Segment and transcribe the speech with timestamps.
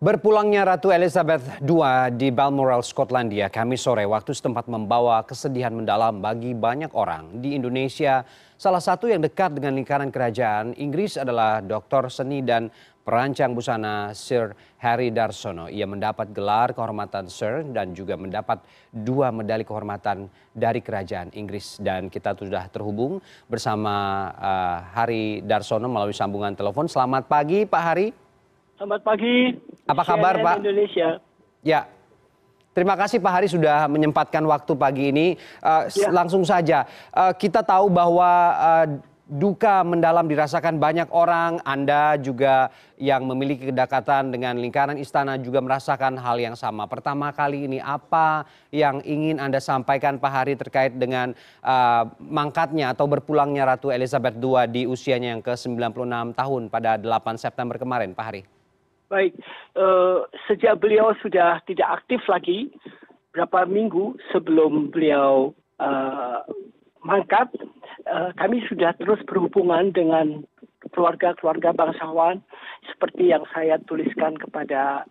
[0.00, 1.84] Berpulangnya Ratu Elizabeth II
[2.16, 8.24] di Balmoral, Skotlandia, Kamis sore waktu setempat membawa kesedihan mendalam bagi banyak orang di Indonesia.
[8.56, 12.08] Salah satu yang dekat dengan lingkaran kerajaan Inggris adalah Dr.
[12.08, 12.72] Seni dan
[13.04, 15.68] perancang busana Sir Harry Darsono.
[15.68, 21.76] Ia mendapat gelar kehormatan Sir dan juga mendapat dua medali kehormatan dari kerajaan Inggris.
[21.76, 23.20] Dan kita sudah terhubung
[23.52, 26.88] bersama uh, Harry Darsono melalui sambungan telepon.
[26.88, 28.29] Selamat pagi Pak Hari.
[28.80, 29.60] Selamat pagi.
[29.92, 30.64] Apa kabar Pak?
[30.64, 31.20] Indonesia.
[31.60, 31.84] Ya,
[32.72, 35.36] Terima kasih Pak Hari sudah menyempatkan waktu pagi ini.
[35.60, 36.08] Uh, ya.
[36.08, 38.86] Langsung saja, uh, kita tahu bahwa uh,
[39.28, 41.60] duka mendalam dirasakan banyak orang.
[41.60, 46.88] Anda juga yang memiliki kedekatan dengan lingkaran istana juga merasakan hal yang sama.
[46.88, 53.04] Pertama kali ini apa yang ingin Anda sampaikan Pak Hari terkait dengan uh, mangkatnya atau
[53.04, 58.59] berpulangnya Ratu Elizabeth II di usianya yang ke-96 tahun pada 8 September kemarin Pak Hari?
[59.10, 59.34] Baik,
[59.74, 62.70] uh, sejak beliau sudah tidak aktif lagi,
[63.34, 65.50] berapa minggu sebelum beliau
[65.82, 66.46] uh,
[67.02, 67.50] mangkat,
[68.06, 70.46] uh, kami sudah terus berhubungan dengan
[70.94, 72.38] keluarga-keluarga bangsawan,
[72.86, 75.02] seperti yang saya tuliskan kepada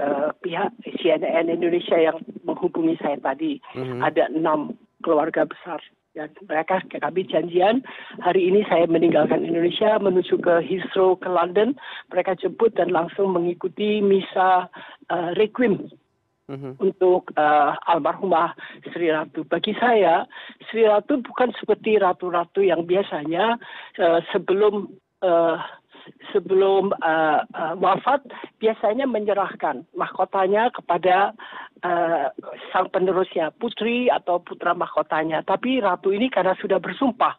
[0.00, 0.72] uh, pihak
[1.04, 3.60] CNN Indonesia yang menghubungi saya tadi.
[3.76, 4.00] Mm -hmm.
[4.08, 4.72] Ada enam
[5.04, 5.84] keluarga besar
[6.14, 7.82] ya mereka kami janjian
[8.22, 11.74] hari ini saya meninggalkan Indonesia menuju ke Heathrow ke London
[12.14, 14.70] mereka jemput dan langsung mengikuti misa
[15.10, 15.90] uh, requiem
[16.46, 16.78] mm-hmm.
[16.78, 18.54] untuk uh, almarhumah
[18.94, 19.42] Sri Ratu.
[19.48, 20.22] Bagi saya
[20.70, 23.58] Sri Ratu bukan seperti ratu-ratu yang biasanya
[23.98, 25.58] uh, sebelum uh,
[26.32, 28.20] sebelum uh, uh, wafat
[28.60, 31.32] biasanya menyerahkan mahkotanya kepada
[32.72, 37.36] sang penerusnya putri atau putra mahkotanya tapi ratu ini karena sudah bersumpah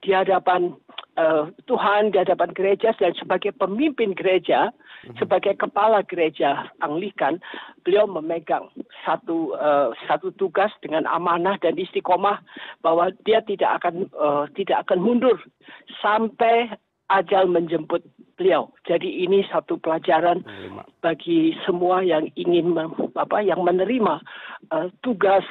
[0.00, 0.72] di hadapan
[1.16, 4.72] uh, Tuhan di hadapan gereja dan sebagai pemimpin gereja
[5.04, 5.16] hmm.
[5.20, 7.40] sebagai kepala gereja Anglikan
[7.84, 8.68] beliau memegang
[9.04, 12.40] satu uh, satu tugas dengan amanah dan istiqomah
[12.84, 15.36] bahwa dia tidak akan uh, tidak akan mundur
[16.00, 16.68] sampai
[17.10, 18.06] ajal menjemput
[18.38, 18.72] beliau.
[18.86, 20.46] Jadi ini satu pelajaran
[21.04, 22.72] bagi semua yang ingin
[23.18, 24.22] apa yang menerima
[24.72, 25.44] uh, tugas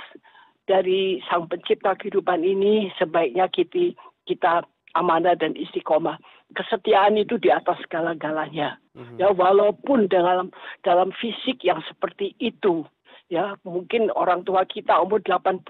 [0.65, 3.93] dari sang pencipta kehidupan ini sebaiknya kita
[4.25, 4.65] kita
[4.97, 6.17] amanah dan istiqomah.
[6.49, 8.81] Kesetiaan itu di atas segala-galanya.
[8.97, 9.17] Mm-hmm.
[9.21, 10.49] Ya walaupun dalam
[10.81, 12.85] dalam fisik yang seperti itu
[13.29, 15.61] ya mungkin orang tua kita umur 80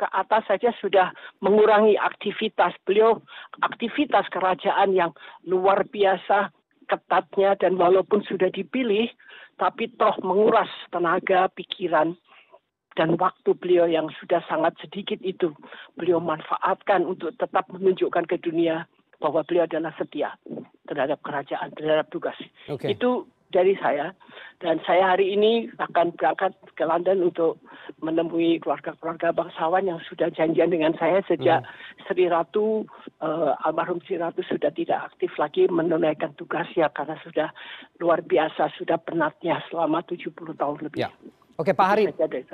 [0.00, 1.12] ke atas saja sudah
[1.44, 3.20] mengurangi aktivitas beliau
[3.60, 5.12] aktivitas kerajaan yang
[5.44, 6.48] luar biasa
[6.88, 9.12] ketatnya dan walaupun sudah dipilih
[9.60, 12.16] tapi toh menguras tenaga pikiran
[12.96, 15.52] dan waktu beliau yang sudah sangat sedikit itu
[16.00, 18.88] beliau manfaatkan untuk tetap menunjukkan ke dunia
[19.20, 20.32] bahwa beliau adalah setia
[20.88, 22.36] terhadap kerajaan terhadap tugas
[22.72, 22.96] okay.
[22.96, 24.12] itu dari saya
[24.60, 27.60] dan saya hari ini akan berangkat ke London untuk
[28.00, 32.04] menemui keluarga-keluarga bangsawan yang sudah janjian dengan saya sejak hmm.
[32.08, 32.88] Sri Ratu
[33.20, 37.48] uh, almarhum Sri Ratu sudah tidak aktif lagi menunaikan tugasnya karena sudah
[38.00, 41.04] luar biasa sudah penatnya selama 70 tahun lebih.
[41.04, 41.12] Ya.
[41.56, 42.04] Oke Pak Hari,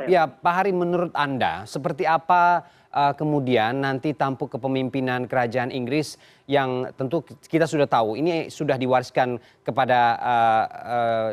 [0.07, 2.63] ya Pak Hari menurut Anda seperti apa
[2.95, 6.15] uh, kemudian nanti tampuk kepemimpinan kerajaan Inggris
[6.47, 11.29] yang tentu kita sudah tahu ini sudah diwariskan kepada uh, uh,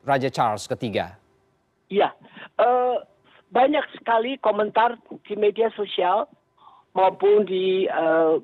[0.00, 1.20] Raja Charles ketiga.
[1.92, 2.16] Iya,
[2.56, 3.04] uh,
[3.52, 4.96] banyak sekali komentar
[5.28, 6.24] di media sosial
[6.96, 7.84] maupun di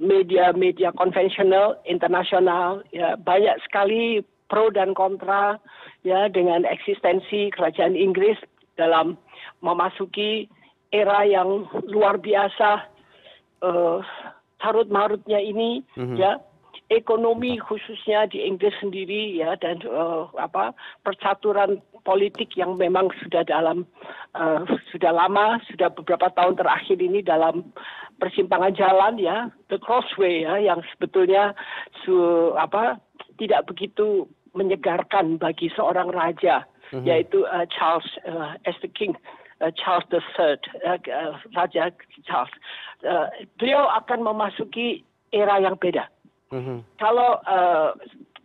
[0.04, 2.84] media-media uh, konvensional internasional.
[2.92, 4.20] Ya banyak sekali
[4.52, 5.56] pro dan kontra
[6.04, 8.36] ya dengan eksistensi kerajaan Inggris
[8.76, 9.16] dalam
[9.64, 10.46] memasuki
[10.92, 12.86] era yang luar biasa
[13.64, 14.00] uh,
[14.62, 16.16] carut marutnya ini mm-hmm.
[16.16, 16.38] ya
[16.86, 20.70] ekonomi khususnya di Inggris sendiri ya dan uh, apa
[21.02, 23.82] percaturan politik yang memang sudah dalam
[24.38, 24.62] uh,
[24.94, 27.74] sudah lama sudah beberapa tahun terakhir ini dalam
[28.22, 31.52] persimpangan jalan ya the crossway ya yang sebetulnya
[32.06, 32.14] su
[32.54, 33.02] apa
[33.36, 36.64] tidak begitu menyegarkan bagi seorang raja.
[36.92, 39.16] Yaitu uh, Charles uh, as the King
[39.60, 41.90] uh, Charles III uh, uh, Raja
[42.26, 42.52] Charles
[43.02, 43.26] uh,
[43.58, 45.02] beliau akan memasuki
[45.34, 46.06] era yang beda
[46.52, 46.78] mm-hmm.
[47.00, 47.96] kalau uh,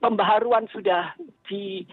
[0.02, 1.14] pembaharuan sudah
[1.46, 1.86] di,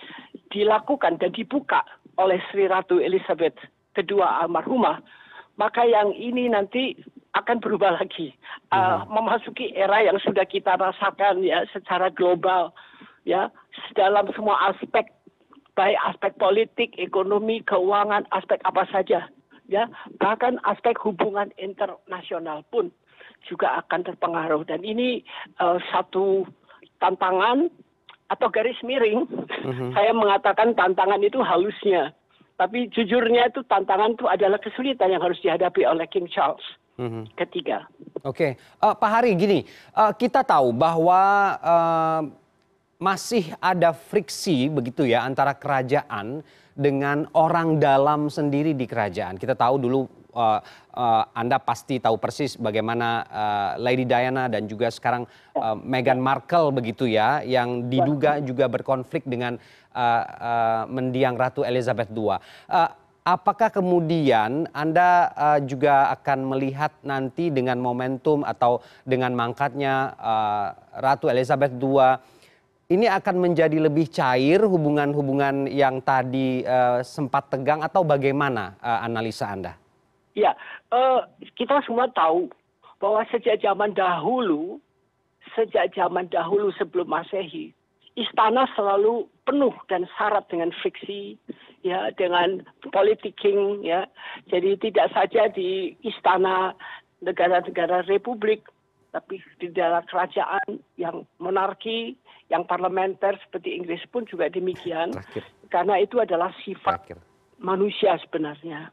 [0.49, 1.85] dilakukan dan dibuka
[2.17, 3.57] oleh Sri Ratu Elizabeth
[3.93, 5.03] kedua almarhumah
[5.59, 6.95] maka yang ini nanti
[7.37, 8.33] akan berubah lagi
[8.73, 9.13] uh, mm-hmm.
[9.13, 12.73] memasuki era yang sudah kita rasakan ya secara global
[13.29, 13.53] ya
[13.93, 15.13] dalam semua aspek
[15.79, 19.31] baik aspek politik, ekonomi, keuangan, aspek apa saja,
[19.71, 19.87] ya.
[20.19, 22.91] Bahkan aspek hubungan internasional pun
[23.47, 24.67] juga akan terpengaruh.
[24.67, 25.23] Dan ini
[25.63, 26.43] uh, satu
[26.99, 27.71] tantangan
[28.27, 29.23] atau garis miring,
[29.97, 32.11] saya mengatakan tantangan itu halusnya.
[32.59, 36.67] Tapi jujurnya itu tantangan itu adalah kesulitan yang harus dihadapi oleh King Charles
[37.39, 37.87] ketiga.
[38.27, 39.63] Oke, Eh, Pak Hari gini,
[39.95, 41.23] eh, kita tahu bahwa
[41.63, 42.21] eh,
[42.99, 46.43] masih ada friksi begitu ya antara kerajaan
[46.75, 49.39] dengan orang dalam sendiri di kerajaan.
[49.39, 50.01] Kita tahu dulu
[50.35, 50.61] eh,
[50.95, 56.75] eh, Anda pasti tahu persis bagaimana eh, Lady Diana dan juga sekarang eh, Meghan Markle
[56.75, 59.59] begitu ya, yang diduga juga berkonflik dengan
[59.95, 62.35] eh, eh, mendiang Ratu Elizabeth II.
[62.71, 62.91] Eh,
[63.29, 71.29] Apakah kemudian Anda uh, juga akan melihat nanti dengan momentum atau dengan mangkatnya uh, Ratu
[71.29, 72.01] Elizabeth II
[72.89, 79.53] ini akan menjadi lebih cair hubungan-hubungan yang tadi uh, sempat tegang atau bagaimana uh, analisa
[79.53, 79.77] Anda?
[80.33, 80.55] Ya,
[81.59, 82.47] kita semua tahu
[83.03, 84.79] bahwa sejak zaman dahulu,
[85.59, 87.75] sejak zaman dahulu sebelum Masehi,
[88.15, 91.35] istana selalu penuh dan syarat dengan friksi,
[91.83, 94.07] ya dengan politicking ya
[94.51, 96.75] jadi tidak saja di istana
[97.23, 98.67] negara-negara republik
[99.15, 102.19] tapi di dalam kerajaan yang monarki
[102.49, 105.45] yang parlementer seperti Inggris pun juga demikian Terakhir.
[105.69, 107.19] karena itu adalah sifat Terakhir.
[107.61, 108.89] manusia sebenarnya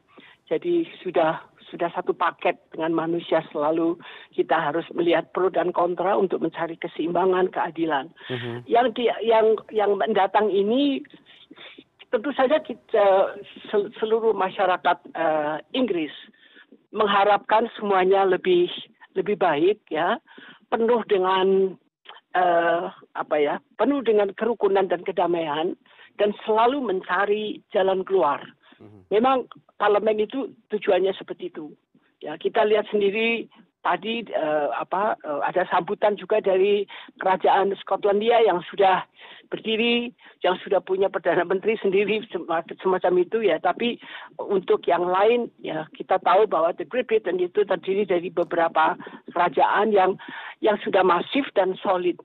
[0.46, 3.98] jadi sudah sudah satu paket dengan manusia selalu
[4.30, 8.06] kita harus melihat pro dan kontra untuk mencari keseimbangan keadilan.
[8.70, 11.02] Yang di, yang yang mendatang ini
[12.14, 13.34] tentu saja kita
[13.98, 16.14] seluruh masyarakat uh, Inggris
[16.94, 18.70] mengharapkan semuanya lebih
[19.18, 20.22] lebih baik ya
[20.70, 21.74] penuh dengan
[22.36, 25.72] uh, apa ya penuh dengan kerukunan dan kedamaian
[26.20, 28.44] dan selalu mencari jalan keluar.
[29.08, 29.48] Memang
[29.80, 31.72] parlemen itu tujuannya seperti itu.
[32.20, 33.48] Ya kita lihat sendiri
[33.86, 36.82] tadi uh, apa uh, ada sambutan juga dari
[37.22, 39.06] kerajaan Skotlandia yang sudah
[39.46, 40.10] berdiri,
[40.42, 42.26] yang sudah punya perdana menteri sendiri
[42.82, 43.62] semacam itu ya.
[43.62, 44.02] Tapi
[44.42, 48.98] untuk yang lain ya kita tahu bahwa the Great Britain itu terdiri dari beberapa
[49.30, 50.18] kerajaan yang
[50.58, 52.18] yang sudah masif dan solid.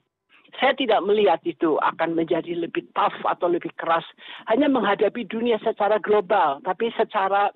[0.59, 4.03] Saya tidak melihat itu akan menjadi lebih tough atau lebih keras
[4.51, 7.53] hanya menghadapi dunia secara global, tapi secara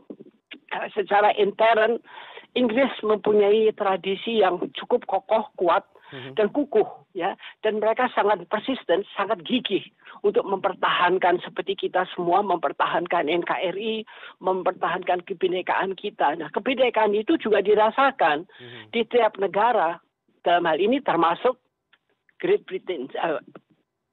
[0.95, 1.99] secara intern
[2.55, 5.83] Inggris mempunyai tradisi yang cukup kokoh, kuat,
[6.39, 7.35] dan kukuh, ya.
[7.59, 9.83] Dan mereka sangat persisten, sangat gigih
[10.23, 14.07] untuk mempertahankan seperti kita semua mempertahankan NKRI,
[14.39, 16.39] mempertahankan kebinekaan kita.
[16.39, 18.47] Nah, kebinekaan itu juga dirasakan
[18.95, 19.99] di tiap negara.
[20.45, 21.57] Dalam hal ini termasuk
[22.37, 23.41] Great Britain, uh,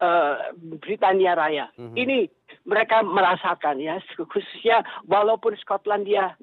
[0.01, 0.51] uh,
[0.81, 1.69] Britania Raya.
[1.77, 2.27] Ini
[2.65, 6.35] mereka merasakan ya, khususnya walaupun Skotlandia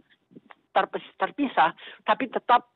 [1.17, 1.73] terpisah,
[2.05, 2.69] tapi tetap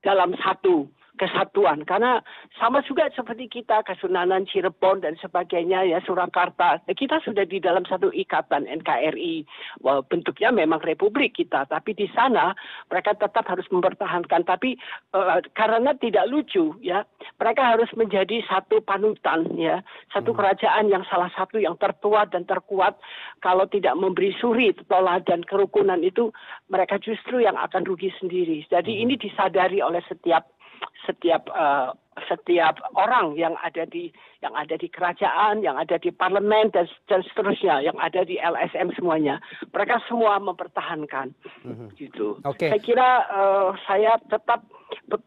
[0.00, 0.88] dalam satu
[1.20, 1.84] kesatuan.
[1.84, 2.24] Karena
[2.56, 6.80] sama juga seperti kita, Kesunanan, Cirebon, dan sebagainya, ya Surakarta.
[6.88, 9.44] Kita sudah di dalam satu ikatan NKRI.
[9.84, 12.56] Well, bentuknya memang republik kita, tapi di sana
[12.88, 14.48] mereka tetap harus mempertahankan.
[14.48, 14.80] Tapi
[15.12, 17.04] uh, karena tidak lucu, ya
[17.36, 19.84] mereka harus menjadi satu panutan, ya
[20.16, 22.96] satu kerajaan yang salah satu yang tertua dan terkuat.
[23.44, 26.32] Kalau tidak memberi suri, tolak dan kerukunan itu,
[26.72, 28.64] mereka justru yang akan rugi sendiri.
[28.72, 30.59] Jadi ini disadari oleh setiap
[31.06, 31.92] setiap uh,
[32.28, 34.12] setiap orang yang ada di
[34.44, 38.92] yang ada di kerajaan, yang ada di parlemen dan, dan seterusnya, yang ada di LSM
[38.96, 39.40] semuanya,
[39.72, 41.32] mereka semua mempertahankan,
[41.64, 41.88] mm-hmm.
[41.96, 42.40] gitu.
[42.44, 42.72] Okay.
[42.72, 44.64] Saya kira uh, saya tetap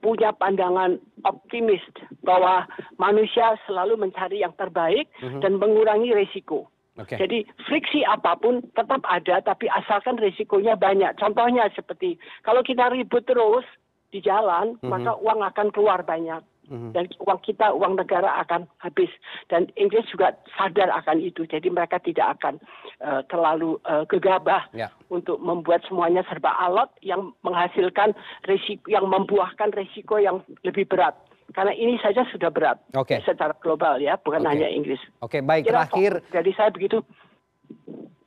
[0.04, 1.82] punya pandangan optimis
[2.26, 2.68] bahwa
[3.00, 5.42] manusia selalu mencari yang terbaik mm-hmm.
[5.42, 6.70] dan mengurangi risiko.
[6.94, 7.18] Okay.
[7.18, 11.18] Jadi friksi apa pun tetap ada, tapi asalkan risikonya banyak.
[11.18, 13.66] Contohnya seperti kalau kita ribut terus
[14.14, 14.94] di jalan, mm-hmm.
[14.94, 16.46] maka uang akan keluar banyak.
[16.64, 16.96] Mm-hmm.
[16.96, 19.12] Dan uang kita, uang negara akan habis.
[19.52, 21.44] Dan Inggris juga sadar akan itu.
[21.44, 22.56] Jadi mereka tidak akan
[23.04, 24.88] uh, terlalu uh, gegabah yeah.
[25.12, 28.16] untuk membuat semuanya serba alat yang menghasilkan
[28.48, 31.20] risiko, yang membuahkan risiko yang lebih berat.
[31.52, 33.20] Karena ini saja sudah berat okay.
[33.28, 34.52] secara global ya, bukan okay.
[34.56, 35.04] hanya Inggris.
[35.20, 35.68] Oke, okay, baik.
[35.68, 36.12] Kira terakhir.
[36.32, 37.04] Jadi saya begitu.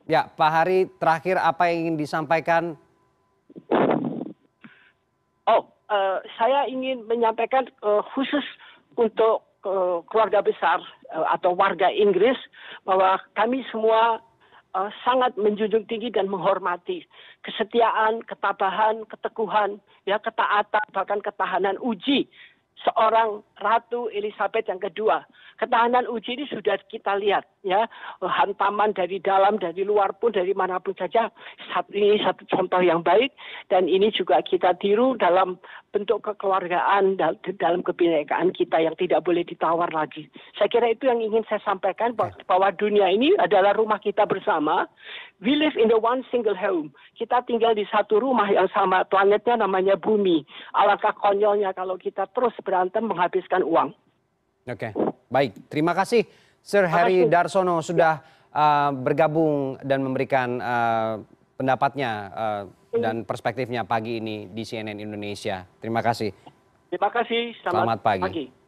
[0.06, 2.78] Ya, Pak Hari, terakhir apa yang ingin disampaikan?
[5.46, 5.62] Oh,
[6.38, 8.42] saya ingin menyampaikan uh, khusus
[8.98, 10.82] untuk uh, keluarga besar
[11.30, 12.36] atau warga Inggris
[12.82, 14.18] bahwa kami semua
[15.06, 17.00] sangat menjunjung tinggi dan menghormati
[17.40, 22.28] kesetiaan, ketabahan, keteguhan, ya ketaatan bahkan ketahanan uji
[22.84, 25.24] seorang Ratu Elizabeth yang kedua.
[25.56, 27.88] Ketahanan uji ini sudah kita lihat ya
[28.22, 31.32] hantaman dari dalam dari luar pun dari mana pun saja
[31.72, 33.34] satu ini satu contoh yang baik
[33.72, 35.58] dan ini juga kita tiru dalam
[35.96, 37.16] bentuk kekeluargaan
[37.56, 40.28] dalam kebinekaan kita yang tidak boleh ditawar lagi.
[40.60, 44.84] Saya kira itu yang ingin saya sampaikan bahwa dunia ini adalah rumah kita bersama.
[45.40, 46.92] We live in the one single home.
[47.16, 49.08] Kita tinggal di satu rumah yang sama.
[49.08, 50.44] Planetnya namanya bumi.
[50.76, 53.96] Alangkah konyolnya kalau kita terus berantem menghabiskan uang.
[54.68, 54.92] Oke,
[55.36, 55.52] baik.
[55.68, 56.24] Terima kasih
[56.64, 61.20] Sir Harry Darsono sudah uh, bergabung dan memberikan uh,
[61.60, 62.62] pendapatnya uh,
[62.96, 65.68] dan perspektifnya pagi ini di CNN Indonesia.
[65.78, 66.32] Terima kasih.
[66.88, 67.52] Terima kasih.
[67.60, 68.22] Selamat, Selamat pagi.
[68.24, 68.65] pagi.